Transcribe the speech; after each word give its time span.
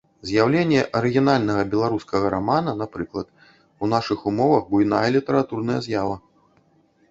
З'яўленне 0.27 0.79
арыгінальнага 0.99 1.65
беларускага 1.73 2.31
рамана, 2.35 2.71
напрыклад, 2.81 3.27
у 3.83 3.91
нашых 3.93 4.27
умовах 4.33 4.67
буйная 4.75 5.05
літаратурная 5.19 5.79
з'ява. 5.89 6.21